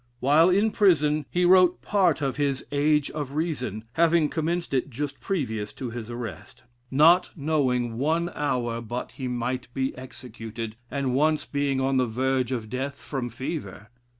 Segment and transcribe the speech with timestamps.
[0.19, 5.19] While in prison he wrote part of his "Age of Reason," (having commenced it just
[5.19, 11.45] previous to his arrest) not Knowing one hour but he might be executed, and once
[11.45, 13.89] being on the verge of death from fever.